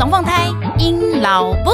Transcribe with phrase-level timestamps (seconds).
[0.00, 0.46] 龙凤胎，
[0.78, 1.70] 阴老布。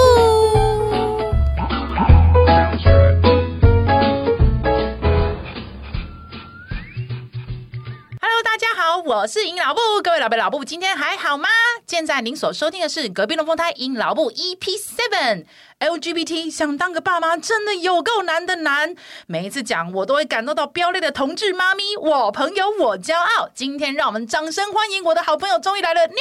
[8.20, 11.49] Hello，大家好，我是阴老布，各位老伯老布，今天还好吗？
[11.86, 15.44] 现在您所收听的是隔壁龙凤胎，阴老布 EP Seven。
[15.79, 18.96] LGBT 想当个爸妈真的有够难的难，
[19.29, 23.49] 每一次讲我都会感动到飙泪的同志妈咪，我朋友我骄傲。
[23.54, 26.16] 今天让我们掌声欢迎我的好朋友终于来了，妞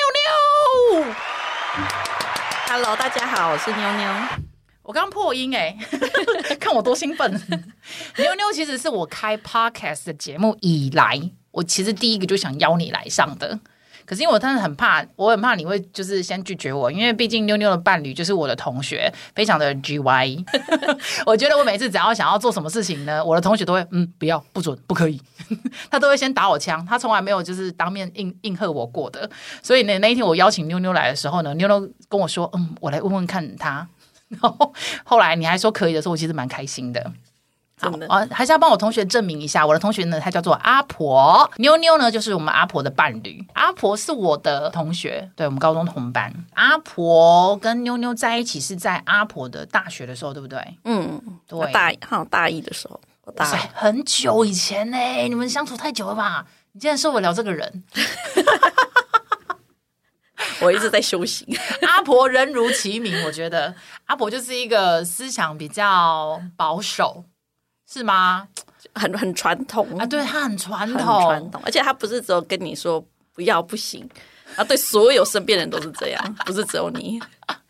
[1.01, 1.15] 妞。
[2.67, 4.09] Hello，大家好，我是妞妞。
[4.81, 5.75] 我刚破音哎，
[6.59, 7.29] 看我多兴奋。
[8.17, 11.19] 妞妞其实是我开 Podcast 的节目以来，
[11.51, 13.59] 我其实第一个就想邀你来上的。
[14.05, 20.45] 可是因为我真的很怕，我很怕你会就是先拒绝我，因为毕竟妞妞的伴侣就是我的同学，非常的 GY。
[21.25, 25.21] 我觉得我每次只要想要做什么事情呢，我的同学都会嗯，不要，不准，不可以，
[25.89, 29.29] 他都会先打我枪，他从来没有就是当面应应和我过的。
[29.61, 33.87] 所以呢，那一天我邀请妞妞来的时候呢，妞妞跟我说嗯，我来问问看他。
[34.27, 37.11] 然后后来你还说可以的时候，我其实蛮开心的。
[38.07, 39.65] 好啊，还是要帮我同学证明一下。
[39.65, 43.45] 我的同学呢，他叫做阿婆，妞妞呢就是我们阿婆的伴侣。
[43.53, 46.33] 阿婆是我的同学，对，我们高中同班。
[46.53, 50.59] 阿婆跟妞妞在一起是在阿婆的大学的时候，对不对？
[50.83, 52.99] 嗯，对，大好像大一的时候，
[53.35, 54.97] 大一很久以前呢。
[55.27, 56.45] 你们相处太久了吧？
[56.73, 57.83] 你竟然受得了这个人？
[60.61, 61.45] 我一直在修行。
[61.87, 63.73] 阿婆人如其名，我觉得
[64.05, 67.25] 阿婆就是一个思想比较保守。
[67.91, 68.47] 是吗？
[68.93, 73.03] 很很传统啊，对，他很传统，传统，而且他不是只有跟你说
[73.33, 74.07] 不要不行，
[74.55, 77.19] 啊，对所有身边人都是这样， 不是只有你。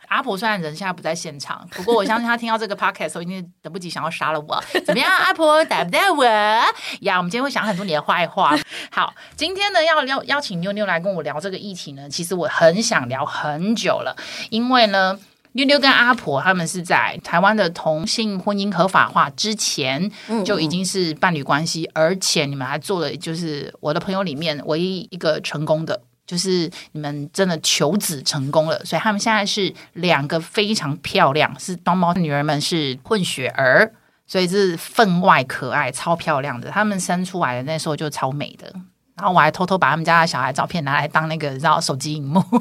[0.07, 4.63] 阿婆虽然人现在不在现场，不过我相信他听到这个 podcast 的时候，一定等不及想要杀了我。
[4.85, 7.17] 怎么样，阿婆带不带我呀？
[7.17, 8.55] 我们今天会想很多你的坏话。
[8.91, 14.15] 好，今天呢要邀邀请妞妞来跟我聊这个议题呢，其实我很想聊很久了，
[14.51, 15.19] 因为呢。
[15.55, 20.11] 妞妞跟阿婆他们是在台湾的同性婚姻合法化之前
[20.45, 33.93] 就已经是伴侣关系，而且你们还做了，就是我的朋友里面唯一一个成功的，就是你们真的求子成功了，所以他们现在是两个非常漂亮，是双胞女儿们是混血儿，
[34.27, 36.69] 所以是分外可爱、超漂亮的。
[36.69, 38.73] 他们生出来的那时候就超美的。
[39.15, 42.43] 然后我还偷偷把他们家的小孩照片拿来当那个你知道手机荧幕，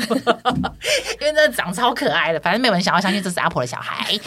[1.20, 4.12] 因为真的长超可爱的，反正没有人想要相信这是阿婆的小孩。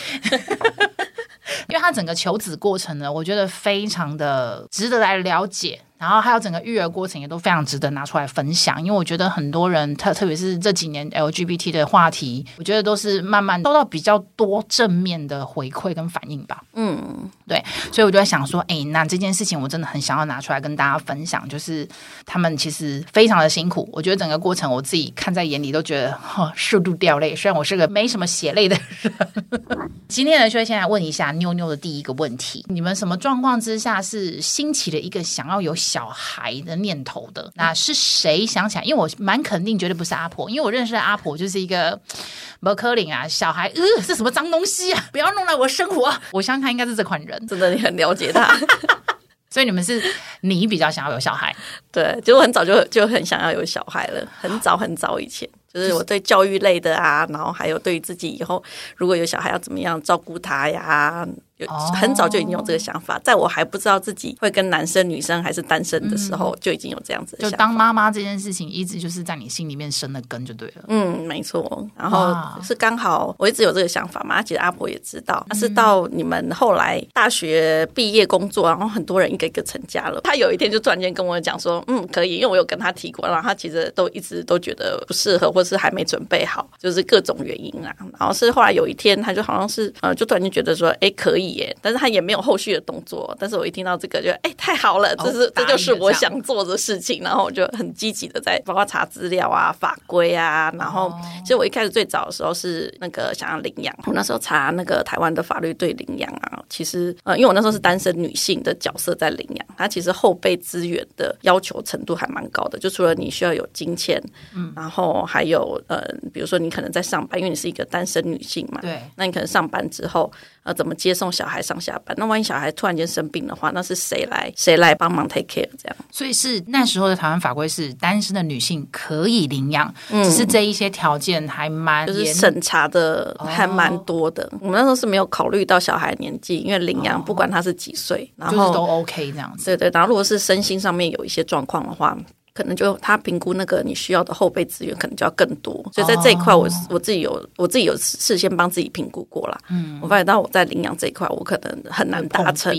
[1.69, 5.79] 因为他整个求子过程呢，我觉得非常的值得来了解。
[5.97, 16.63] 然后还有整个育儿过程也都非常值得拿出来分享，因为我觉得很多人特特别是这几年 LGBT 的话题，我觉得都是慢慢收到比较多正面的回馈跟反应吧。
[16.73, 21.87] 嗯，对，所以我就在想说，哎，那这件事情我真的很想要拿出来跟大家分享，就是
[22.25, 27.35] 他们其实非常的辛苦，我觉得整个过程我自己看在眼里都觉得哈，数度掉泪。
[27.35, 29.13] 虽然我是个 没什么血泪的人，
[30.07, 38.83] 今天呢，就先来问一下妞妞的第一个问题：你们什么状况之下是兴起了一个想要有小孩的念头的，那是谁想起来？
[38.83, 41.97] 因为我蛮肯定，绝对不是阿婆，因为我认识的阿婆就是一个
[42.59, 46.13] 不可能啊，小孩呃是什么脏东西啊，不要弄来我生活。
[46.31, 48.53] 我相信他应该是这款人，真的你很了解他，
[49.49, 50.03] 所以你们是
[50.41, 51.55] 你比较想要有小孩，
[51.91, 58.61] 对，就我很早就就很想要有小孩了，很早很早以前，就是我对教育类的啊，然后还有对于自己以后
[58.97, 61.25] 如果有小孩要怎么样照顾他呀。
[61.57, 63.23] 有很早就已经有这个想法，oh.
[63.23, 67.35] 在我还不知道自己会跟男生、女生还是单身的时候，就已经有这样子。
[67.37, 70.83] 就当妈妈这件事情，一直就是在你心里面生了根，就对了。
[70.87, 71.87] 嗯，没错。
[71.95, 75.45] 然后是刚好我一直有这个想法嘛，其实阿婆也知道。
[75.49, 87.95] 但是到你们后来大学毕业工作，然后很多人一个一个成家了，他有一天就突然间跟我讲说：“嗯，可以。”因为我有跟他提过，然后他其实都一直都觉得不适合，或是还没准备好，就是各种原因啊。
[88.19, 114.21] 然后是后来有一天，他就好像是呃，就突然间觉得说：“哎，可以耶。”但是他也没有后续的动作，但是我一听到这个就，就哎太好了，这是、哦、这就是我想做的事情，然后我就很积极的在包括查资料啊、法规啊，然后、哦、其实我一开始最早的时候是那个想要领养，我那时候查那个台湾的法律对领养啊，其实呃，因为我那时候是单身女性的角色在领养，它其实后备资源的要求程度还蛮高的，就除了你需要有金钱，
[114.55, 116.01] 嗯，然后还有呃，
[116.33, 120.31] 比如说你可能在上班，因为你是一个单身女性嘛，对，那你可能上班之后。
[120.67, 122.13] 呃，怎么接送小孩上下班？
[122.19, 125.95] 那万一小孩突然间生病的话，那是谁来谁来帮忙 take care 这样？
[126.11, 134.43] 所以是那时候的台湾法规是单身的女性可以领养，嗯、只是这一些条件还蛮就是审查的还蛮多的。
[134.51, 139.63] 哦、我们那时候是没有考虑到小孩年纪，因为领养不管他是几岁，哦、然后就是都 OK 这样子。
[139.63, 142.17] 对对，然后如果是身心上面有一些状况的话。
[142.57, 145.73] 可能就他评估那个你需要的后备资源，可能就要更多。
[145.93, 149.57] 所以在这一块，我我自己有我自己有事先帮自己评估过了。
[149.69, 152.73] 嗯，我发现到我在领养这一块，我可能很难达成。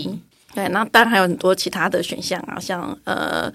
[0.53, 3.51] 对，那当然还有很多其他的选项啊，像呃。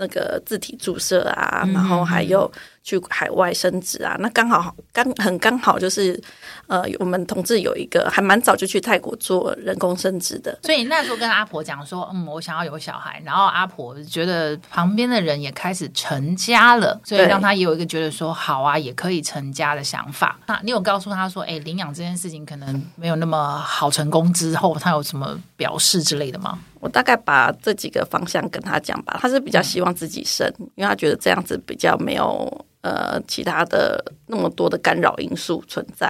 [0.00, 2.48] 那个自体注射啊，然后还有
[2.88, 6.18] 去海外生殖啊，那刚好刚很刚好就是，
[6.68, 20.38] 呃，我们同志有一个还蛮早就去泰国做人工生殖的，所以那时候跟阿婆讲说，嗯，我想要有小孩，然后阿婆觉得旁边的人也开始成家了，所以让他也有一个觉得说好啊，也可以成家的想法。
[20.46, 26.58] 那你有告诉他说，哎，领养这件事情可能没有那么好成功之后，他有什么表示之类的吗？
[26.80, 36.06] 我大概把这几个方向跟他讲吧，他是比较希望自己生，嗯、因为他觉得这样子比较没有呃其他的那么多的干扰因素存在。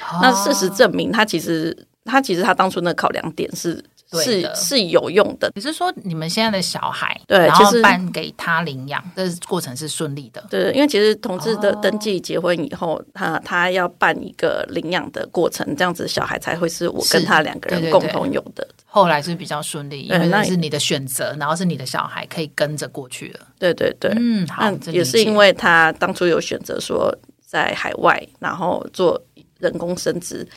[0.00, 3.84] 哦、那事实证明，他其实他其实他当初的考量点是。
[4.12, 5.50] 是是有用的。
[5.54, 10.42] 你是说你们现在的小孩，对，然后办给他领养，这过程是顺利的。
[10.48, 18.66] 对，因为其实同志的登记结婚以后，他他要办一个领养的过程，这样子小孩才会是我跟他两个人共同有的。
[18.86, 23.46] 后来是比较顺利，因为那是你的选择，然后是你的小孩可以跟着过去了。
[23.58, 27.14] 对对对，嗯，好，也是因为他当初有选择说
[27.44, 29.20] 在海外，然后做
[29.58, 30.48] 人工生殖。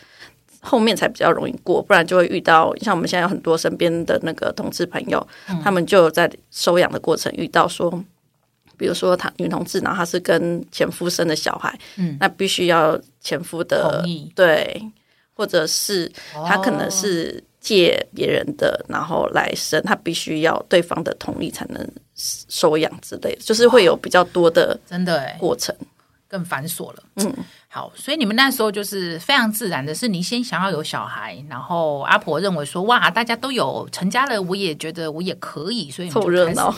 [0.61, 7.91] 后面才比较容易过，不然就会遇到像我们现在有很多身边的那个同志朋友，嗯、他们就在收养的过程遇到说，
[8.77, 14.81] 比如说他女同志，然后他是跟前夫生的小孩，嗯，那必须要前夫的同意，对，
[15.33, 16.11] 或者是
[16.47, 25.75] 他可能是借别人的，然后来生，他必须要对方的同意才能收养之类的，就是会有比较多的真的过程。
[26.27, 27.35] 更繁琐了，嗯，
[27.73, 36.75] 好，所以你们那时候就是非常自然的，是你先想要有小孩，然后阿婆认为说，哇，大家都有成家了，我也觉得我也可以，所以凑热闹，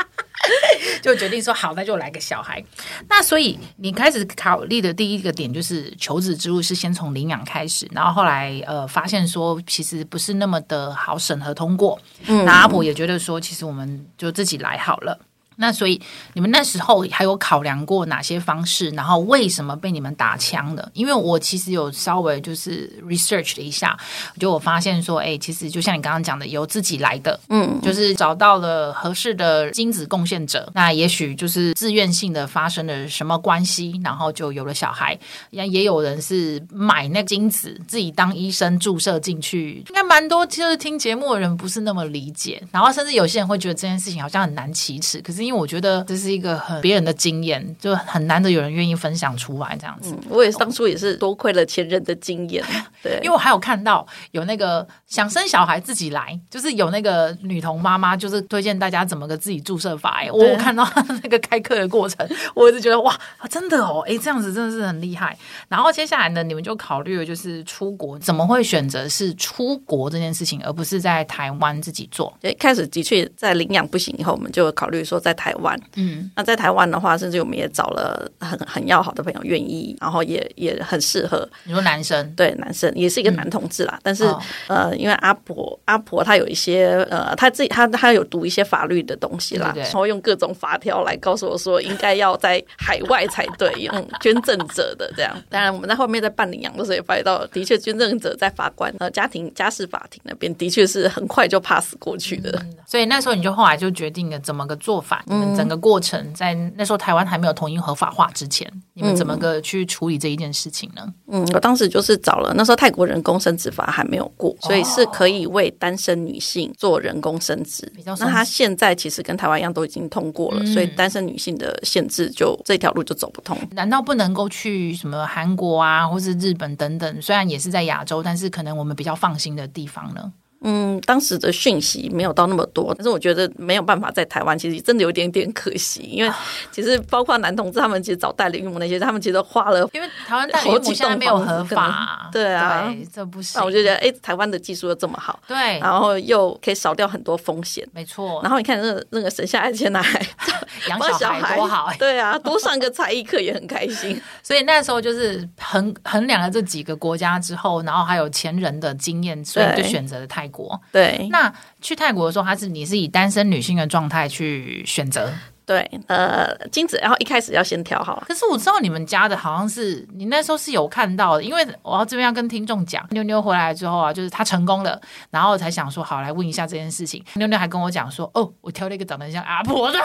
[1.02, 2.64] 就决定说好，那就来个小孩。
[3.10, 15.20] 那所以你开始考虑的第一个点就是求子之路是先从领养开始，然后后来呃发现说其实不是那么的好审核通过，嗯，那阿婆也觉得说其实我们就自己来好了。
[15.60, 16.00] 那所以
[16.32, 18.88] 你们那时候还有考量过哪些方式？
[18.90, 20.90] 然后为什么被你们打枪的？
[20.94, 23.96] 因为我其实有稍微就是 research 了一下，
[24.38, 35.18] 就我发现说，哎，其实就像你刚刚讲的，由自己来的，嗯，就是找到了合适的精子贡献者，那也许就是自愿性的发生了什么关系，然后就有了小孩。
[35.50, 40.46] 也也有人是买那个精子自己当医生注射进去，应该蛮多。
[40.46, 50.14] 就是听节目的人不是那么理解，然后甚至有些人会觉得这件事情好像很难启齿，可是因为因为我觉得这是一个很别人的经验，就很难得有人愿意分享出来这样子。
[50.14, 52.64] 嗯，我也当初也是多亏了前人的经验，
[53.02, 60.20] 对， 因为我还有看到有那个想生小孩自己来，就是有那个女童妈妈，就是推荐大家怎么个自己注射法。
[60.22, 60.88] 哎，我看到
[61.20, 62.24] 那个开课的过程，
[62.54, 63.18] 我一直觉得哇，
[63.50, 65.36] 真的哦，哎，这样子真的是很厉害。
[65.68, 72.32] 然后接下来呢，你们就考虑了就是出国，怎么会选择是出国这件事情，而不是在台湾自己做？
[72.40, 75.29] 对，开始的确在领养不行以后，我们就考虑说在。
[75.34, 81.48] 台湾，嗯，那在台湾的话，甚至我们也找了很很要好的朋友，愿意，然后也也很适合。
[81.64, 95.36] 你说男生，对，男生也是一个男同志啦，嗯、但是、哦、呃，因为阿婆阿婆她有一些呃，她自己她她有读一些法律的东西啦，对对对，然后用各种法条来告诉我说，应该要在海外才对，用 捐赠者的这样。
[95.48, 102.74] 当然，我们在后面在办领养的时候也发现到，的确捐赠者在法官呃家庭家事法庭那边的确是很快就 pass 过去的、嗯。
[102.86, 105.19] 所以那时候你就后来就决定了怎么个做法。
[105.26, 111.02] 你们整个过程在那时候台湾还没有同意合法化之前，你们怎么个去处理这一件事情呢？
[111.28, 117.90] 嗯，我当时就是找了那时候泰国人工生殖法还没有过，所以是可以为单身女性做人工生殖。
[118.04, 123.56] 那他现在其实跟台湾一样都已经通过了，所以单身女性的限制就这条路就走不通。
[123.72, 127.22] 难道不能够去什么韩国啊，或是日本等等？
[127.22, 130.32] 虽然也是在亚洲，但是可能我们比较放心的地方呢？
[130.62, 136.30] 嗯，当时的讯息没有到那么多，但是我觉得没有办法在台湾，其实真的有点点可惜，因为
[136.70, 142.86] 其实包括男同志他们其实找代理孕母那些，他们其实花了，因为台湾代理孕母现在没有合法，对啊。
[142.86, 143.58] 对，这不行。
[143.58, 148.40] 那我就觉得，哎，台湾的技术又这么好，对，然后又可以少掉很多风险，没错。
[148.42, 150.26] 然后你看那个那个省下来的钱拿来
[150.88, 154.20] 养小孩多好，对啊，多上个才艺课也很开心。
[154.42, 160.80] 所以那时候就是衡衡量了这几个国家之后，然后还有前人的经验，所以就选择了泰国。
[160.92, 161.26] 对。
[161.30, 165.32] 那去泰国的时候，他是你是以单身女性的状态去选择？
[165.64, 168.20] 对，呃，精子，然后一开始要先挑好。
[168.26, 177.24] 可是我知道你们家的好像是你那时候是有看到的，因为我要这边要跟听众讲，妞妞回来之后啊，就是她成功了，然后才想说好来问一下这件事情。
[177.34, 179.98] 妞妞还跟我讲说，哦，我挑了一个长得像阿婆的。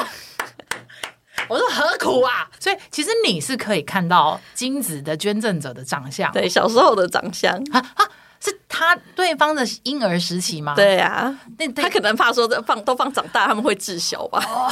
[1.50, 2.48] 我说何苦啊？
[2.60, 8.06] 所以其实你是可以看到精子的捐赠者的长相，对，小时候的长相啊啊。
[8.40, 10.76] 是他对方的婴儿时期吗？
[10.76, 14.44] 对啊，那他可能怕说这放都放长大，他们会滞销吧？
[14.48, 14.70] 哦，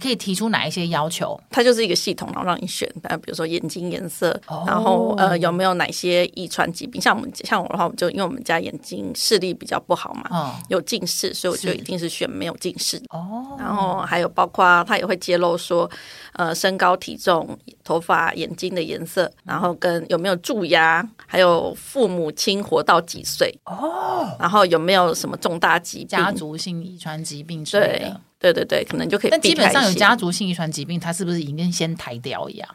[0.00, 1.38] 可以提出哪一些要求？
[1.50, 2.88] 它就是一个系统，然后让你选，
[3.22, 7.00] 比如说眼睛颜色，哦、然后呃有没有哪些遗传疾病？
[7.00, 13.56] 像我们像我的话，我们就因为我们家眼睛视力比较不好嘛，哦、有近视，所以我就一定是选没有近视哦。
[13.58, 15.88] 然后还有包括他也会揭露说，
[16.32, 28.20] 呃身高体重、头发、眼睛的颜色，然后跟有没有蛀牙，还有父母亲活到几岁哦，然后有没有什么重大疾病、家族性遗传疾病之类的？
[28.38, 29.30] 对对对，可能就可以。
[29.30, 32.68] 但基本上有家族性遗传疾病，他是不是已经先抬掉一样？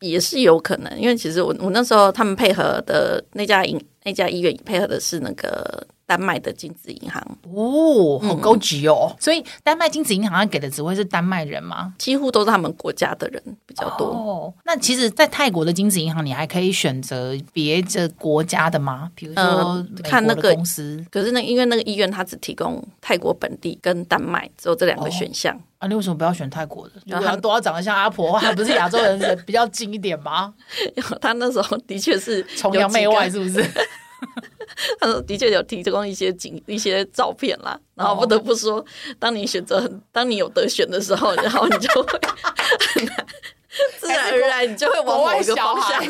[0.00, 5.86] 也是有可能，因为其实我我那时候他们配合的那家医那家医院配合的是那个。
[6.10, 7.24] 丹麦的精子银行
[7.54, 9.06] 哦，好高级哦！
[9.12, 11.94] 嗯、所以丹麦精子银行他给的只会是丹麦人吗？
[11.98, 14.08] 几乎都是他们国家的人比较多。
[14.08, 19.08] 哦，那其实，在泰国的精子银行，你还可以选择别的国家的吗？
[19.14, 21.06] 比如说看那个公司。
[21.12, 25.54] 可是那因为那个医院，它只提供泰国本地跟丹麦，只有这两个选项。
[25.54, 26.94] 哦、啊，你为什么不要选泰国的？
[27.06, 30.52] 如果都要长得像阿婆，还不是亚洲人 比较近一点吗？
[31.22, 33.64] 他那时候的确是崇洋媚外，是不是？
[35.00, 38.84] 他说：“的确有提供一些景、一些照片啦，然后不得不说，
[39.18, 42.20] 当你选择很，当你有得选的时候， 然后你就会
[43.98, 46.02] 自然而然，你就会往某一个方向。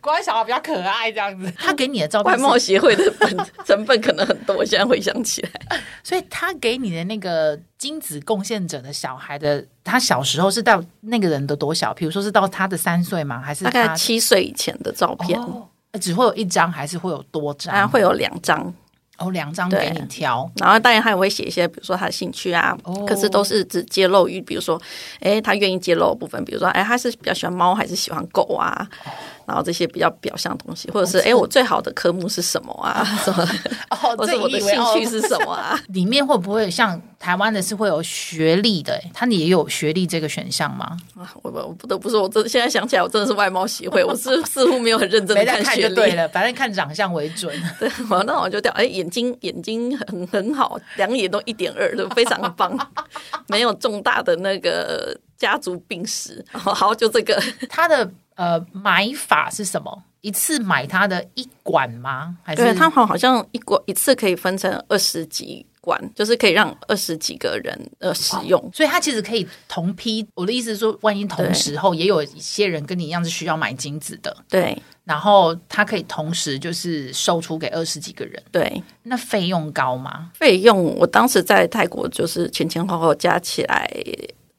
[0.00, 1.52] 国外小孩比较可爱，这样子。
[1.56, 4.56] 他给你的照片，外貌协会的本成分可能很多。
[4.56, 11.94] 我现在回想起来，所以他给你的那个精子贡献者的小孩的，他小时候是到那个人的多小？
[11.94, 13.40] 比如说是到他的三岁吗？
[13.40, 17.74] 还是大概七岁以前的照片？”哦只会有一张，还是会有多张？
[17.74, 18.72] 啊，会有两张
[19.18, 20.50] 哦，两张给你挑。
[20.56, 24.80] 然后当然他也会写一些，比如说他的兴趣啊，哦、可是都是只揭露于，比如说，
[25.20, 28.86] 哎，他愿意揭露的部分，比如说，哎，他是比较喜欢猫还是喜欢狗啊？
[29.04, 29.10] 哦
[29.46, 33.04] 然后这些比较表象的东西，或者是哎，我最好的科目是什么啊？
[33.24, 33.48] 什么？
[33.90, 35.78] 哦， 或者我的兴趣是什么啊？
[35.88, 39.00] 里面会不会像台湾的是会有学历的？
[39.14, 40.96] 他也有学历这个选项吗？
[41.14, 45.94] 啊，我我不得不说，我真现在想起来，我真的是外貌协会，我是似乎没有很认真的看学历。
[45.94, 47.54] 对了，反正看长相为准。
[47.78, 52.76] 对，我那我就掉，哎，眼睛眼睛很很好，两眼都一点二，都非常的棒，
[53.46, 56.44] 没有重大的那个家族病史。
[56.50, 58.10] 好，就这个他的。
[58.36, 60.04] 呃，买法是什么？
[60.20, 62.36] 一次买它的一管吗？
[62.42, 70.26] 还是对，它好好像一管一次可以分成二十几管，就是可以让二十几个人呃使用，所以它其实可以同批。
[70.34, 78.82] 我的意思是说，万一同时候也有一些人跟你一样是需要买金子的，对，然后它可以同时就是售出给二十几个人，对。
[79.04, 80.32] 那费用高吗？
[80.34, 83.88] 费用我当时在泰国就是前前后后加起来。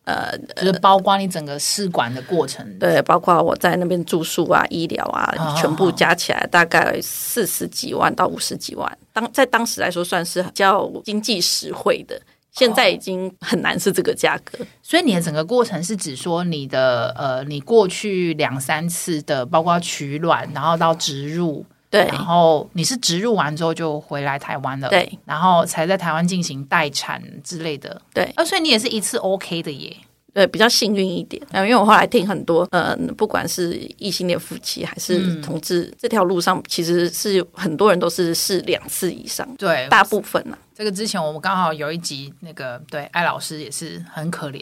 [0.08, 8.98] 呃，就是包括你整个试管的过程，对，包括我在那边住宿啊、医疗啊，哦、全部加起来大概四十几万到五十几万。
[9.12, 12.18] 当在当时来说，算是比较经济实惠的。
[12.54, 14.64] 现在已经很难是这个价格。
[14.64, 21.66] 哦、所以你的整个过程是指说你的呃，你过去两三次的，包括取卵，然后到植入。
[21.90, 29.96] 对，然后你是植入完之后就回来台湾了，对，然后才在台湾进行待产之类的，对，啊，所以你也是一次 OK 的耶，
[30.34, 31.42] 对，比较幸运一点。
[31.54, 40.66] 因为我后来听很多，嗯、呃，不管是异性恋夫妻还是同志，嗯、这条路上其实是很多人都是试两次以上，对，大部分呢、啊。
[40.76, 44.62] 这个之前我们刚好有一集，那个对艾老师也是很可怜。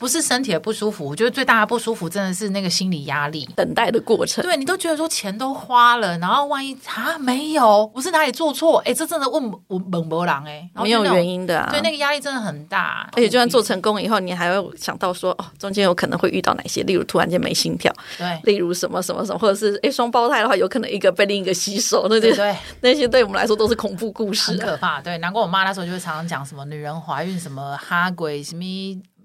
[0.00, 4.42] 不是身体的不舒服，我觉得最大的不舒服真的是那个心理压力，等待的过程。
[4.42, 8.78] 对，你都觉得说钱都花了，然后万一啊没有，我是哪里做错？
[8.86, 11.68] 哎，这真的问我猛博狼哎，没有原因的啊。
[11.70, 24.98] 对，那个压力真的很大，而且就算做成功以后，你还会想到说哦，中间有可能会遇到哪些，例如突然间没心跳，对，例如什么什么什么，或者是哎双胞胎的话，有可能一个被另一个吸收，那些对 那些对我们来说都是恐怖故事，很可怕。
[25.02, 28.64] 对，难怪我妈那时候就会常常讲什么女人怀孕什么哈鬼什么。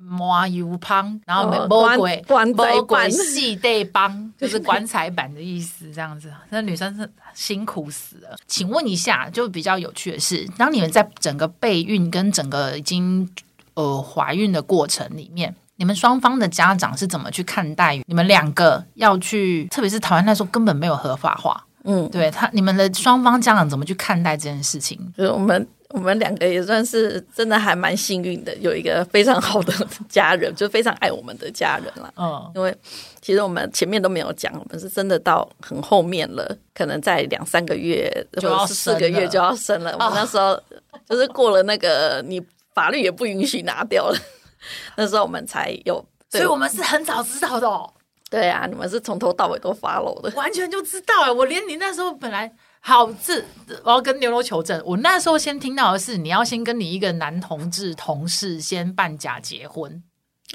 [0.08, 6.32] 摸油胖，然后魔鬼魔鬼系对帮， 就是棺材板的意思，这样子。
[6.50, 8.38] 那女生是辛苦死了。
[8.48, 13.28] 请问一下，就比较有趣的是，当你们在整个备孕跟整个已经
[13.74, 19.66] 呃怀孕的过程里面，你们双方的家长是怎么去看待你们两个要去？
[19.66, 25.00] 特别是台湾那时候根本没有合法化，嗯，对他，你们的双方家长怎么去看待这件事情？
[25.18, 25.68] 就是我们。
[25.96, 29.74] 我们两个也算是真的还蛮幸运的，有一个非常好的
[30.10, 32.14] 家人，就非常爱我们的家人了。
[32.18, 32.75] 嗯，因为
[33.22, 39.94] 其实我们前面都没有讲，我们是真的到很后面了，可能在两三个月或者是四个月就要生了。
[39.94, 40.62] 我们那时候
[41.10, 42.42] 就是过了那个，你
[42.74, 44.18] 法律也不允许拿掉了。
[44.98, 47.90] 那时候我们才有所以我们是很早知道的哦。
[48.30, 51.32] 对啊，你们是从头到尾都 follow 的，完全就知道哎！
[51.32, 52.52] 我连你那时候本来
[52.88, 53.44] 好这，
[53.84, 54.80] 我要跟牛牛求证。
[54.86, 60.04] 我那时候先听到的是，你要先跟你一个男同志同事先办假结婚。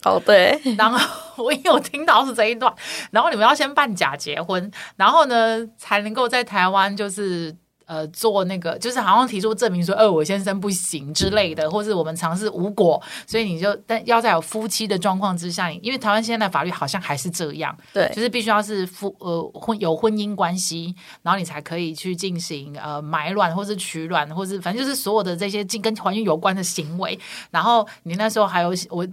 [0.04, 0.60] 哦，对。
[0.78, 2.72] 然后我有听到是这一段，
[3.10, 7.56] 然后你们要先办假结婚，然后呢才能够在台湾就是。
[7.90, 27.18] 呃，做那个就是好像提出证明说，呃，我先生不行之类的，或是我们尝试无果，所以你就但要在有夫妻的状况之下，因为台湾现在的法律好像还是这样，对，就是必须要是夫呃婚有婚姻关系，然后你才可以去进行呃买卵或是取卵，或是反正就是所有的这些跟怀孕有关的行为，
[27.50, 29.04] 然后你那时候还有我。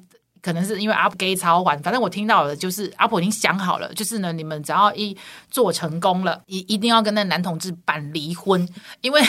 [0.41, 5.17] 可能是因为阿婆给超还，反正我听到的就是阿婆已经想好了，就是呢，你们只要一
[5.49, 8.67] 做成功了，一一定要跟那男同志办离婚，
[9.01, 9.21] 因为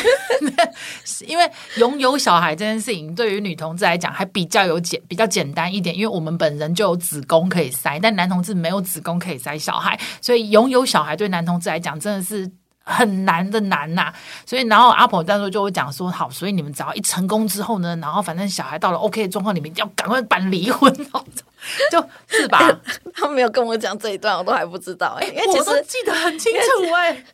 [1.26, 12.50] 因为拥有小孩这件事情对于女同志来讲还比较有简比较简单一点，因为我们本人就有子宫可以塞，但男同志没有子宫可以塞小孩，所以拥有小孩对男同志来讲真的是。
[12.88, 14.14] 很难的难呐、啊，
[14.46, 20.90] 所以然后阿婆那时候就会讲说好，所以你们只要一成功之后呢，然后反正小孩到了 OK 的状况，你们一定要赶快办离婚，
[21.92, 22.80] 就是吧？
[23.12, 27.24] 他没有跟我讲这一段，我都还不知道哎、欸，因为其实我记得很清楚哎、欸，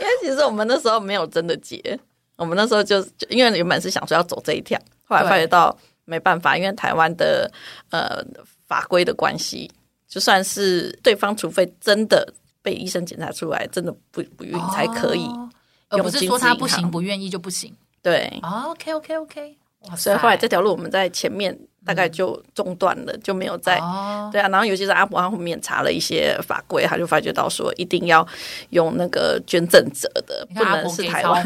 [0.00, 1.96] 因为其实我们那时候没有真的结，
[2.36, 7.48] 我们那时候就就因为原本是想说要走这一条，后来发觉到没办法，因为台湾的
[7.90, 8.20] 呃
[8.66, 9.70] 法规的关系，
[10.08, 12.34] 就算是对方，除非真的。
[12.64, 15.28] 被医生检查出来，真的不不孕才可以，
[15.90, 17.76] 而不是说他不行，不愿意就不行。
[18.00, 19.58] 对，OK OK OK，
[19.94, 21.54] 所以后来这条路我们在前面
[21.84, 23.76] 大概就中断了，就没有再
[24.32, 24.48] 对啊。
[24.48, 28.26] 然后尤其是阿婆他后面查了一些法规，他就发觉到说一定要
[28.70, 31.44] 用那个捐赠者的，不能是台湾。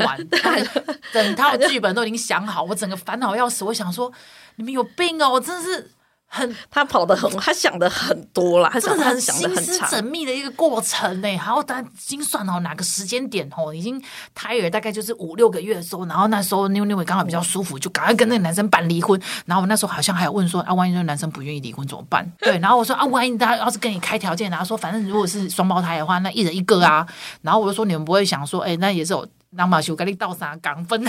[1.13, 3.65] 整套剧本都已经想好，我整个烦恼要死。
[3.65, 4.13] 我想说，
[4.55, 5.31] 你们有病哦！
[5.31, 5.91] 我真的是。
[6.31, 11.29] 很，他跑得很，他想的很多啦，他想的很想的很心思缜密的一个过程呢。
[11.29, 14.01] 然后他精算哦哪个时间点哦，已经
[14.35, 19.21] 胎儿大概就是五六个月的时候，然后那时候妞妞也刚好比较舒服，就赶快跟那个男生办离婚。
[19.47, 22.31] 然后我那时候好像还有问说啊，万一那个男生不愿意离婚怎么办？
[22.39, 27.07] 对，然后我说啊，万一他要是跟你开条件，然后说反正如果是双胞胎的话，那一人一个啊。
[27.41, 29.27] 然后我就说你们不会想说，哎，那也是有。
[29.51, 31.01] 那马修跟你倒啥港分？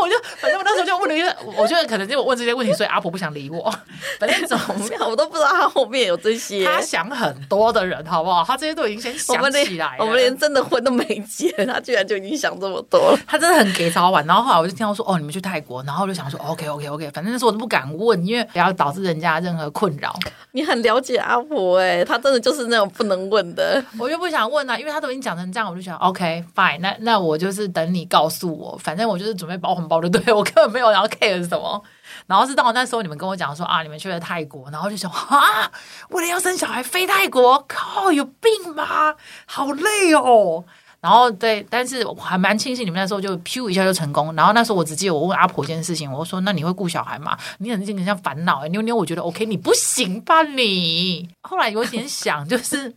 [0.00, 3.72] 我就反正我那时候就问了一个，我觉得可能就问这些问题，所以阿婆不想理我。
[4.18, 6.64] 反正怎么样，我都不知道他后面有这些。
[6.64, 8.44] 他想很多的人，好不好？
[8.44, 13.18] 他这些都已经先想起来我，我们连真的婚都没结，他居然就已经想这么多了。
[13.26, 14.24] 他真的很给早晚。
[14.26, 20.14] 然后后来我就听到说，哦，你们去泰国，然后我就想说，OK OK OK，反正那时候我都不敢问，因为不要导致人家任何困扰。
[20.52, 23.82] 你很了解阿婆哎、欸，他真的就是那种不能问的。
[23.98, 28.02] 我就不想问啊，因为他都已经讲成这样，我就想 OK fine，那那我我就是等你。
[28.12, 31.82] 告诉我，反正我就是准备包红包的，对， 我根本没有要 care 什么。
[32.26, 35.72] 然后是到那时候，你们跟我讲说啊，你们去了泰国，然后就想啊，
[36.10, 39.16] 为了要生小孩飞泰国，靠，有病吧？
[39.46, 40.64] 好累哦。
[41.02, 44.32] 然后对，但是我还蛮庆幸你们那时候就咻一下就成功。
[44.36, 51.28] 然后那时候我只记得我问阿婆一件事情，我说：“那你会顾小孩吗？”你很很像烦恼哎、欸，妞妞，我觉得 OK，你不行吧你？
[51.40, 52.94] 后来有点想，就是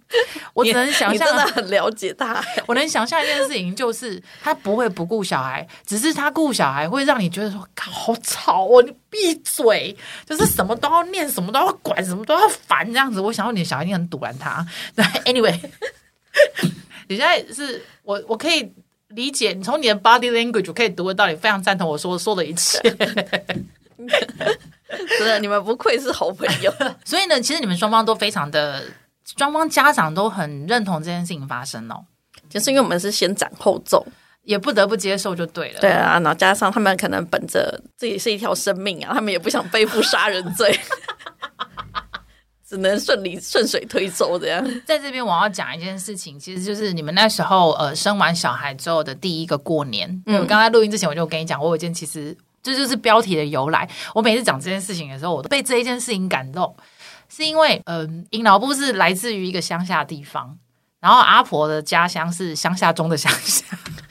[0.54, 2.40] 我只能想 象，真的很了解他。
[2.68, 13.20] 我能想象一件事情，就是他不会不顾小孩，只是他顾小孩会让你觉得说好吵哦，你闭嘴，就是什么都要念，什么都要管，什么都要烦这样子。
[13.20, 14.64] 我想说你的小孩一定很堵拦他。
[14.96, 15.60] 对，Anyway。
[17.08, 18.72] 你现在是我，我可以
[19.10, 22.80] 理解你从你的 body language 我可以读得到，你非常赞同我说说的一切。
[23.98, 26.72] 真的，你们不愧是好朋友。
[27.04, 28.84] 所以呢，其实你们双方都非常的，
[29.38, 32.06] 双方家长都很认同这件事情发生哦。
[32.50, 34.06] 就是因为我们是先斩后奏，
[34.44, 35.80] 也不得不接受就对了。
[35.80, 40.80] 对啊，然后加上他们可能本着自己是一条生命啊，他们也不想背负杀人罪。
[42.76, 44.62] 只能顺理顺水推舟这样。
[44.86, 50.10] 在这边我要讲一件事情，其实就是你们那时候呃生完小孩之后的第一个过年。
[50.26, 53.90] 嗯，我刚才录音之前我就跟你讲，我有一件其实这就是标题的由来。
[54.14, 56.76] 我每次讲这件事情的时候，我都被这一件事情感动，
[57.30, 60.58] 是因为嗯，呃，阴老部是来自于一个乡下地方。
[61.02, 63.64] 然后阿婆的家乡是乡下中的乡下，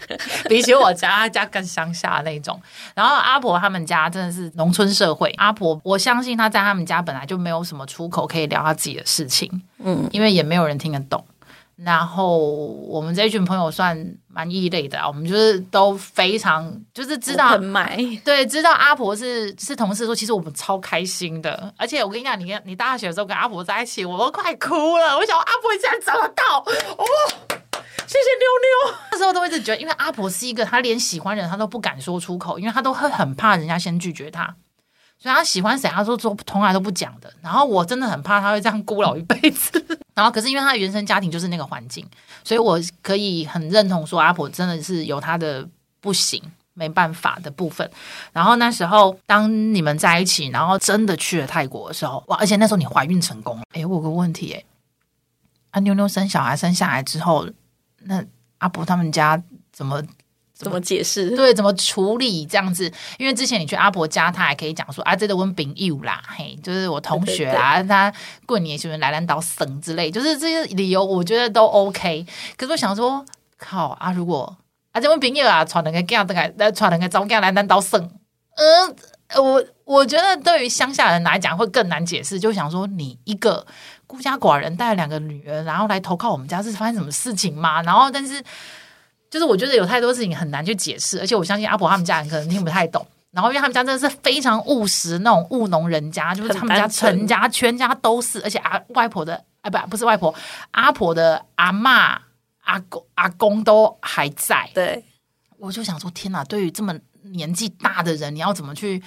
[0.49, 2.61] 比起我家家更乡下那种。
[2.95, 5.31] 然后阿婆他们家真的是农村社会。
[5.37, 11.25] 阿婆，我相信她在他们家本来就没有什么出口可以聊她自己的事情，嗯，因为也没有人听得懂。
[11.77, 17.59] 然后我们这一群朋友算蛮异类的，我们就是都非常就是知道，
[18.25, 21.75] 对，知道阿婆是是同事，说其实我们超开心的。
[21.77, 25.17] 而且我跟你讲，你跟你大学的时候跟阿婆在一起，我都快哭了。
[25.17, 26.61] 我想阿婆竟然找得到，
[26.97, 27.05] 哦，
[28.07, 28.99] 谢谢妞妞。
[29.13, 34.45] 那时候都一直觉得，因为阿婆是一个，她连喜欢人她都不敢说出口，因为她都会很怕人家先拒绝她。
[35.19, 37.33] 所以她喜欢谁，她说说从来都不讲的。
[37.43, 39.85] 然后我真的很怕她会这样孤老一辈子。
[40.15, 42.07] 然后可是因为她的原生家庭就是那个环境，
[42.43, 45.69] 所以我可以很认同说阿婆真的是有她的
[46.01, 46.43] 不行。
[46.77, 47.89] 没办法的部分，
[48.33, 52.37] 然后那时候当你们在一起，然后真的去了泰国的时候，哇！
[52.37, 53.63] 而且那时候你怀孕成功了。
[53.75, 54.67] 诶，我有个问题，诶，
[55.71, 57.49] 啊妞妞生小孩生下来之后，
[58.05, 58.25] 那
[58.59, 60.03] 阿婆他们家怎么
[60.55, 61.37] 怎么解释？
[61.37, 62.91] 对，怎么处理这样子？
[63.19, 68.15] 因为之前你去阿婆家，他还可以讲说啊，这个温饼有啦，嘿，就是我同学啊，对对对他
[68.47, 72.27] 过年喜欢来兰岛省之类，就是这些理由，我觉得都 OK。
[72.57, 73.25] 可是我想说，
[73.59, 74.57] 靠啊，如果。
[74.93, 78.01] 啊，这位朋友啊，传两个囝来，来传两个早囝来兰岛省。
[78.55, 83.67] 嗯，我我觉得对于乡下人来讲会更难解释，就想说你一个
[84.15, 87.83] 孤家寡人带了两个女儿，然后来投靠我们家，是发生什么事情吗？
[87.83, 88.43] 然后，但是
[89.29, 93.07] 就是我觉得有太多事情很难去解释，而且我相信阿婆他们家人可能听不太懂。
[93.33, 100.33] 然后，因为他们家真的是非常务实那种务农人家，就是他们家全家全家都是，而且阿外婆的啊不不是外婆，
[100.71, 102.17] 阿婆的阿嬷。
[102.67, 105.05] 阿公阿公都还在，对，
[105.59, 106.43] 我就想说，天哪！
[106.45, 109.03] 对于这么年纪大的人，你要怎么去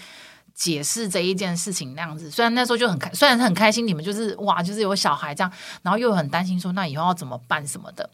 [0.57, 1.95] 解释这一件事情？
[1.95, 5.51] 那样子，虽然那时候就很开，虽然很开心，你们就是哇，就是有小孩这样，
[5.83, 8.09] 然后又很担心说，那以后要怎么办什么的。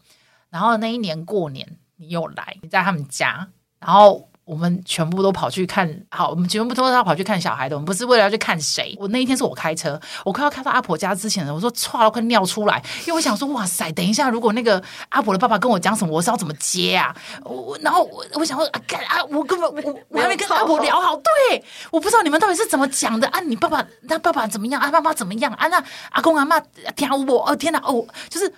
[0.49, 3.47] 然后那一年过年，你又来，你在他们家，
[3.79, 4.29] 然后。
[4.45, 7.75] 我们全部都跑去看，好，我们全部都是要跑去看小孩的。
[7.75, 8.93] 我们不是为了要去看谁。
[8.99, 17.15] 我那一天是我开车，我快要开到阿婆家之前，我说唰了，快尿出来，因为我想说，哇塞，等一下，如果那个阿婆的爸爸跟我讲什么，我是要怎么接啊？
[17.43, 23.39] 我然后我我想说啊，啊，我根本我我还没跟阿婆聊好，对，我不知道你们到底是怎么讲的啊？
[23.39, 24.81] 你爸爸那爸爸怎么样？
[24.81, 25.53] 啊，妈妈怎么样？
[25.53, 26.59] 啊，那阿公阿妈
[26.95, 28.53] 听我哦，天哪哦，就是。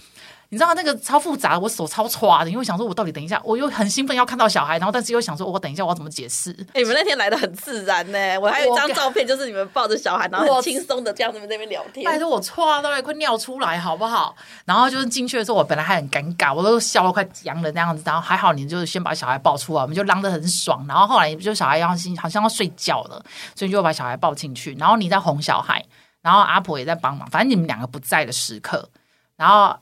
[0.50, 6.52] 你知道那个超复杂，我手超抓的，因为想说，我到底等一下，我又很兴奋要看到小孩，然后但是又想说，我等一下我要怎么解释？
[6.74, 12.06] 欸，你们那天来的很自然呢，我还有一张照片，就是你们抱着小孩，然后很轻松的这样子在那边聊天。
[12.06, 14.36] 拜托我抓到快尿出来好不好？
[14.66, 18.04] 然后就是进去的时候，我本来还很尴尬，我都笑得快僵了那样子。
[18.06, 20.86] 然后还好你就是先把小孩抱出来，我们就嚷得很爽。
[20.88, 23.24] 然后后来就小孩要好像要睡觉了，
[23.56, 24.76] 所以就把小孩抱进去。
[24.76, 25.84] 然后你在哄小孩，
[26.22, 28.88] 然后阿婆也在帮忙，反正你们两个不在的时刻，
[29.36, 29.76] 然后。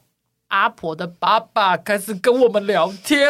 [0.54, 3.28] 阿婆的爸爸开始跟我们聊天，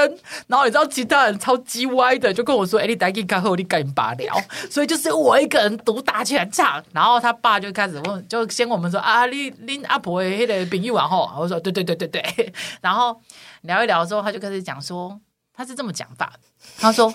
[0.47, 4.36] 然后你知道其他人超叽歪的，就跟我说：“哎、你赶紧开后，你赶紧爸聊。”
[4.69, 6.83] 所以就是我一个人独打全场。
[6.91, 13.17] 然后他爸就开始问，就先我们说：“啊，你你阿婆的那个朋友啊？”后我说：“对对对对对。” 然后
[13.62, 15.17] 聊一聊之后，他就开始讲说
[15.55, 16.33] ：“他是这么讲法，
[16.77, 17.13] 他说：‘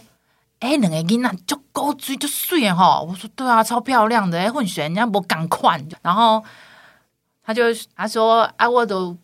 [0.61, 6.43] 哎、两个囡仔就高追就睡哈。’我说：‘对啊，超漂亮的，哎，混血人家不赶快。’然后
[7.45, 9.15] 他就他说：‘啊，我都。’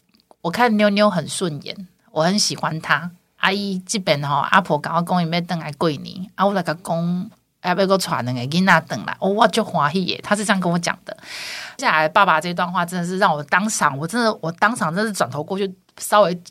[0.44, 1.74] 我看妞妞很顺眼，
[2.10, 3.10] 我很喜欢她。
[3.36, 7.30] 阿姨这边哈，阿婆跟我讲，要等来过年，啊，我来个讲，
[7.62, 10.20] 要不要个传那个囡仔等来，我就欢喜耶。
[10.22, 11.16] 他是这样跟我讲的。
[11.78, 16.42] 接下来爸爸这段话真的是让我当场，我真的，我当场真的是转头过去，稍微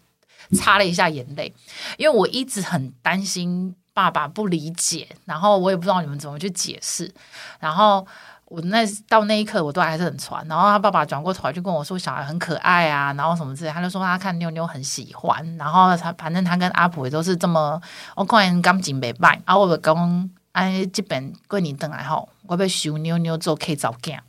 [0.58, 1.53] 擦了一下眼泪，
[1.97, 7.13] 因为我一直很担心爸爸不理解，然后我也不知道你们怎么去解释，
[7.60, 8.08] 然后。
[8.53, 10.45] 我那到那一刻，我都还是很传。
[10.47, 15.57] 然后他爸爸转过头来就跟我说：“小孩很可爱啊，然后什么之类。”他就说他看妞妞很喜欢。
[15.57, 17.81] 然后他反正他跟阿婆也都是这么，
[18.15, 19.41] 我看感情没败。
[19.47, 24.19] 然后我讲：“哎，这边过年回来吼，我要收妞妞做客早囝。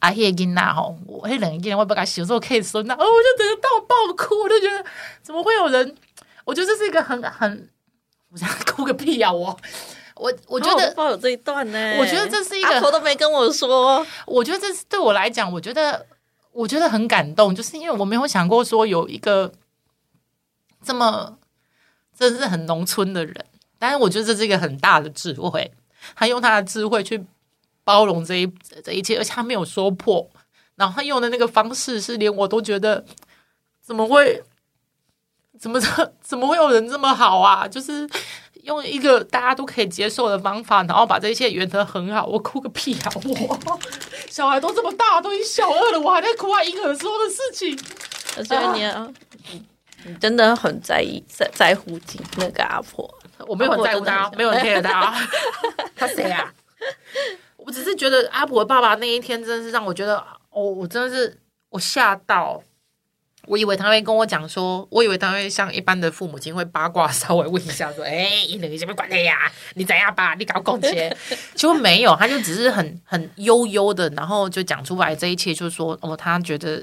[0.00, 2.92] 啊，那个囡仔吼，我那两个囡仔我不敢收做客孙呐。
[2.92, 4.84] 哦，我就整个到爆哭，我就觉得
[5.22, 5.96] 怎么会有人？
[6.44, 7.70] 我觉得这是一个很很，
[8.32, 9.58] 我想哭个屁啊我。”
[10.22, 14.06] 我我觉得有这一段呢，我觉得这是一个，阿婆都没跟我说。
[14.24, 16.06] 我觉得这是对我来讲，我觉得
[16.52, 19.52] 我觉得很感动，就是因为我没有想过说有一个
[20.84, 21.36] 这么
[22.16, 23.46] 真的是很农村的人，
[23.80, 25.72] 但是我觉得这是一个很大的智慧，
[26.14, 27.24] 他用他的智慧去
[27.82, 28.46] 包容这一
[28.84, 30.30] 这一切，而且他没有说破，
[30.76, 33.04] 然后他用的那个方式是连我都觉得
[33.82, 34.40] 怎么会
[35.58, 35.80] 怎么
[36.20, 37.66] 怎么会有人这么好啊？
[37.66, 38.08] 就是。
[38.62, 42.24] 用一个大家都可以接受的方法，然后把这一切圆得很好。
[42.26, 43.12] 我哭个屁啊！
[43.24, 43.80] 我
[44.28, 46.62] 小孩都这么大，都已经小二了，我还在哭啊！
[46.62, 47.78] 婴儿时候的事情。
[48.36, 49.08] 而且你、啊，
[50.04, 51.98] 你真的很在意在在乎
[52.36, 53.12] 那个阿婆。
[53.46, 55.12] 我没有很在乎他，没有人 care 他。
[55.96, 56.52] 他谁啊？
[57.56, 60.18] 我只是觉得阿婆爸爸那一天真的是让我觉得，
[60.50, 61.36] 哦，我真的是
[61.70, 62.62] 我吓到。
[63.48, 69.50] 我以为他会跟我讲说，我以为他会像一般的父母亲会八卦，稍微问一下说：“哎，你两个什么关系呀？
[69.74, 70.34] 你怎样吧？
[70.34, 71.14] 你搞共结？”
[71.56, 76.82] 结果没有，他就只是很很悠悠的，然后就讲出来这一切，就是说：“哦，他觉得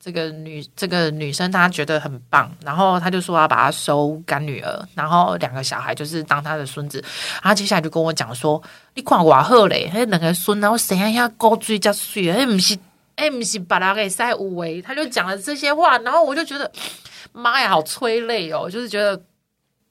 [0.00, 7.04] 这个女这个女生她觉得很棒，然后她就说要把她收干女儿，然后两个小孩就是当她的孙子，
[7.42, 8.62] 然后接下来就跟我讲说，
[8.94, 12.78] 你看我好嘞，那两个孙然后生一下高追加水，哎不是
[13.16, 16.70] 哎不是把他给塞五维，他就讲了这些话，然后我就觉得
[17.32, 19.20] 妈呀，好催泪哦，就是觉得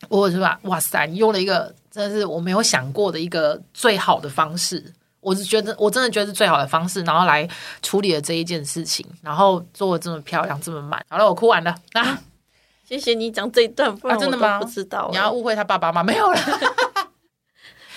[0.07, 4.93] 我是吧，哇塞，你用了一个真的是我没有想过的一个最好的方式。
[5.19, 7.49] 我是觉得，我真的觉得是最好的方式，然后来
[7.81, 11.03] 处理了这一件事情，然后做的这么漂亮，这么满。
[11.09, 11.75] 好了，我哭完了。
[11.93, 12.21] 啊，
[12.87, 15.07] 谢谢你讲这一段，不然我都不知道？
[15.09, 16.03] 你要误会他爸爸吗？
[16.03, 16.39] 没有了，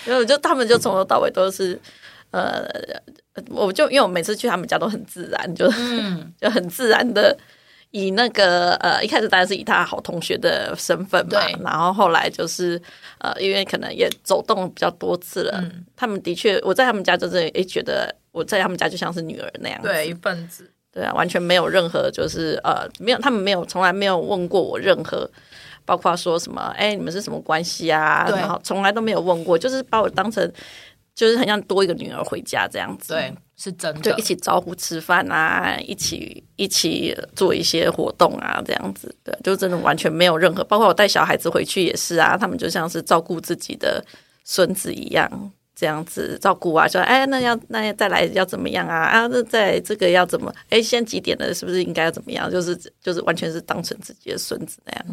[0.07, 1.79] 因为就他们就从头到尾都是，
[2.31, 2.67] 呃，
[3.49, 7.37] 我就因为我每次去他们家都很自然，就、嗯、 就很自然的。
[7.91, 12.79] 以那个呃，一开始当然是以他好同学的身份嘛，然后后来就是
[13.17, 25.27] 呃，因为可能也走动比较多次了，嗯、他们的确我在他们家就是诶，觉得我在他们家就像是女儿那样子，对，一份子，对啊，完全没有任何就是呃，没有他们没有从来没有问过我任何，
[25.83, 28.27] 包括说什么哎，你们是什么关系啊？
[28.29, 30.47] 然后从来都没有问过，就是把我当成
[31.19, 33.33] 就是很像多一个女儿回家这样子，对。
[33.61, 44.01] 是真的，就一起招呼吃饭啊，一起一起做一些活动啊，这样子，对，就真的完全没有任何，包括我带小孩子回去也是啊，他们就像是照顾自己的
[44.45, 45.29] 孙子一样，
[45.75, 48.95] 这样子照顾啊，说哎，那要那要再来要怎么样啊？
[48.95, 50.55] 啊，那在这个要怎么？
[50.69, 51.53] 哎，现在几点了？
[51.53, 52.49] 是不是应该要怎么样？
[52.49, 55.05] 就是就是完全是当成自己的孙子那样。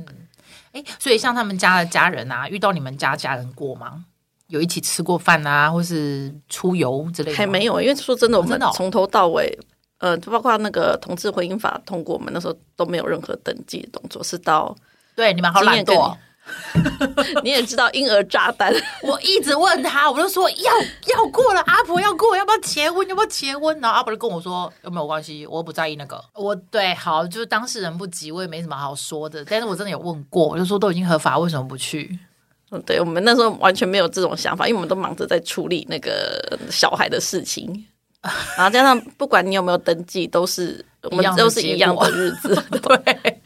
[0.71, 4.05] 哎、嗯，所以像他们家的家人啊，遇到你们家家人过吗？
[4.49, 7.37] 有一起吃过饭啊，或是出游之类的？
[7.37, 9.59] 还没有，因为说真的，我们从头到尾，
[9.99, 14.75] 呃，包括那个同志婚姻法通过，我们那时候都没有任何登记的动作，是到
[15.15, 16.17] 对你们好懒惰。
[17.43, 20.73] 你也知道婴儿炸弹，我一直问他，我就说要
[21.09, 23.05] 要过了，阿婆要过，要不要结婚？
[23.09, 23.77] 要不要结婚？
[23.81, 26.25] 然后阿婆就跟我说有没有关系，我不在意那个。
[26.35, 29.45] 我对好，就是当事人不急，我也没什么好说的。
[29.45, 32.17] 但是我真的有问过，我就说都已经合法，为什么不去？
[32.71, 37.87] 嗯，对，我们那时候完全没有这种想法，因为我们都忙着在处理那个小孩的事情，
[38.57, 43.41] 然后加上不管你有没有登记，都是我们都是一样的日子， 对，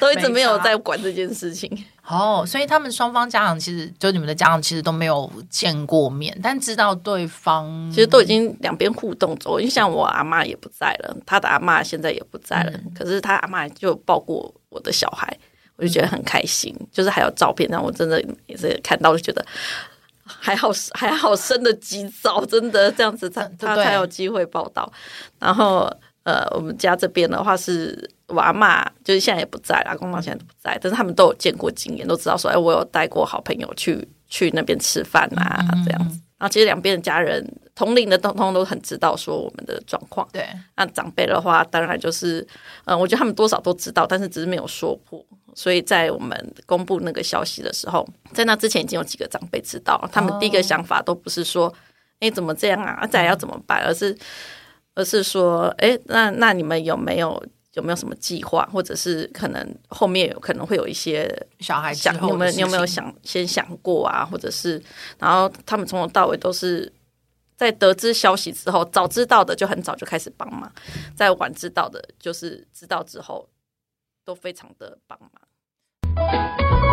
[0.00, 1.70] 都一直没有在管这件事情。
[2.06, 9.60] 哦，所以他们双方家长其实就你们的家长其实都没有见过面，但知道对方其实都已经两边互动走。
[9.60, 15.34] 因为像我阿妈也不在了，他的阿妈现在也不在了，嗯、可是他阿妈就抱过我的小孩。
[15.76, 19.44] 我就觉得很开心，就是还有照片，让我真的也是看到，就觉得
[20.24, 24.90] 还好，还好生的及早，真的这样子才他才有机会报道。
[25.38, 25.90] 然后
[26.22, 36.20] 呃，我们家这边的话是娃嘛，就是现在也不在啦，公妈现在都不在，但是他们都有见过经验，都知道说，哎，我有带过好朋友去去那边吃饭啊，这样子。
[36.44, 37.42] 然后其实两边的家人
[37.74, 40.28] 同龄的，通通都很知道说我们的状况。
[40.30, 42.42] 对，那长辈的话，当然就是，
[42.84, 45.24] 嗯、呃，我觉得他们多少都知道，但是只是没有说破。
[45.54, 51.72] 所以在我们公布那个消息的时候，在那之前已经有几个长辈知道，他们第一个想法都不是说，
[52.20, 52.34] 哎、oh.
[52.34, 54.14] 怎么这样啊，再要怎么办，而是
[54.94, 57.42] 而是说，哎，那那你们有没有
[57.74, 64.82] 有没有什么计划，或者是可能后面有可能会有一些小孩想，你有没有你有没有想先想过啊，或者是，
[65.18, 66.92] 然后他们从头到尾都是
[67.56, 70.72] 在得知消息之后，早知道的就很早就开始帮忙，
[71.14, 73.48] 在晚知道的就是知道之后。
[74.26, 76.83] 都非常的帮忙。